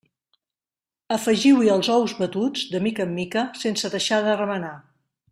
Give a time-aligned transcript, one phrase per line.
[1.15, 4.73] Afegiu-hi els ous batuts, de mica en mica, sense deixar de remenar.